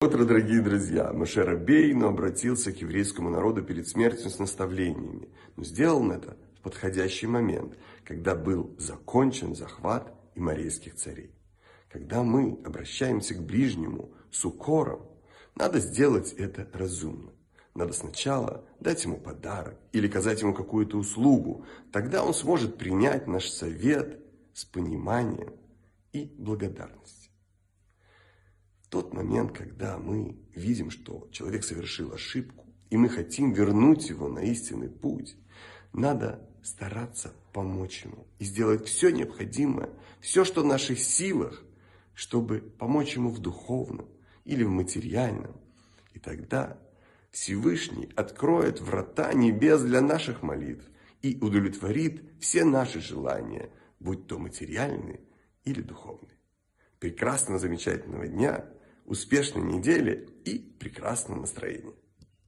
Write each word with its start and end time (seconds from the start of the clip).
Утро, 0.00 0.24
дорогие 0.24 0.60
друзья! 0.60 1.12
Моше 1.12 1.42
Рабейну 1.42 2.06
обратился 2.06 2.70
к 2.70 2.76
еврейскому 2.76 3.30
народу 3.30 3.64
перед 3.64 3.88
смертью 3.88 4.30
с 4.30 4.38
наставлениями. 4.38 5.28
Но 5.56 5.64
сделал 5.64 6.02
он 6.02 6.12
это 6.12 6.36
в 6.56 6.60
подходящий 6.60 7.26
момент, 7.26 7.76
когда 8.04 8.36
был 8.36 8.76
закончен 8.78 9.56
захват 9.56 10.14
имарейских 10.36 10.94
царей. 10.94 11.34
Когда 11.88 12.22
мы 12.22 12.60
обращаемся 12.64 13.34
к 13.34 13.42
ближнему 13.42 14.12
с 14.30 14.44
укором, 14.44 15.04
надо 15.56 15.80
сделать 15.80 16.32
это 16.34 16.68
разумно. 16.72 17.32
Надо 17.74 17.92
сначала 17.92 18.64
дать 18.78 19.02
ему 19.02 19.16
подарок 19.16 19.80
или 19.90 20.06
оказать 20.06 20.42
ему 20.42 20.54
какую-то 20.54 20.96
услугу. 20.96 21.66
Тогда 21.90 22.22
он 22.22 22.34
сможет 22.34 22.78
принять 22.78 23.26
наш 23.26 23.48
совет 23.48 24.20
с 24.54 24.64
пониманием 24.64 25.54
и 26.12 26.32
благодарностью 26.38 27.27
момент, 29.18 29.56
когда 29.56 29.98
мы 29.98 30.36
видим, 30.54 30.90
что 30.90 31.28
человек 31.32 31.64
совершил 31.64 32.12
ошибку, 32.12 32.66
и 32.90 32.96
мы 32.96 33.08
хотим 33.08 33.52
вернуть 33.52 34.08
его 34.08 34.28
на 34.28 34.40
истинный 34.40 34.88
путь, 34.88 35.36
надо 35.92 36.48
стараться 36.62 37.32
помочь 37.52 38.04
ему 38.04 38.26
и 38.38 38.44
сделать 38.44 38.86
все 38.86 39.10
необходимое, 39.10 39.90
все, 40.20 40.44
что 40.44 40.62
в 40.62 40.66
наших 40.66 41.00
силах, 41.00 41.64
чтобы 42.14 42.60
помочь 42.60 43.16
ему 43.16 43.30
в 43.30 43.40
духовном 43.40 44.08
или 44.44 44.62
в 44.62 44.70
материальном. 44.70 45.56
И 46.14 46.18
тогда 46.20 46.78
Всевышний 47.30 48.08
откроет 48.16 48.80
врата 48.80 49.32
небес 49.32 49.82
для 49.82 50.00
наших 50.00 50.42
молитв 50.42 50.84
и 51.22 51.38
удовлетворит 51.40 52.22
все 52.40 52.64
наши 52.64 53.00
желания, 53.00 53.70
будь 53.98 54.26
то 54.26 54.38
материальные 54.38 55.20
или 55.64 55.82
духовные. 55.82 56.36
Прекрасного, 57.00 57.58
замечательного 57.58 58.28
дня! 58.28 58.64
Успешной 59.08 59.64
недели 59.64 60.28
и 60.44 60.58
прекрасного 60.58 61.40
настроения. 61.40 61.94